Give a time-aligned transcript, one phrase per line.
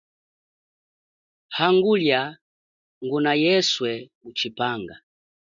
[1.57, 2.21] Hangulia
[3.03, 4.95] nguna yeswe mutshipanga.